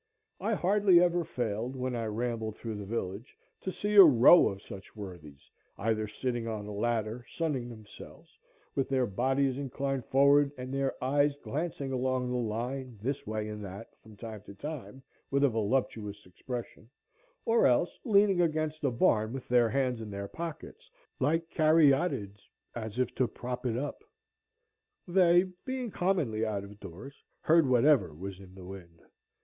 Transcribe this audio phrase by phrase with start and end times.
[0.39, 4.63] I hardly ever failed, when I rambled through the village, to see a row of
[4.63, 8.35] such worthies, either sitting on a ladder sunning themselves,
[8.73, 13.63] with their bodies inclined forward and their eyes glancing along the line this way and
[13.63, 16.89] that, from time to time, with a voluptuous expression,
[17.45, 20.89] or else leaning against a barn with their hands in their pockets,
[21.19, 24.03] like caryatides, as if to prop it up.
[25.07, 29.03] They, being commonly out of doors, heard whatever was in the wind.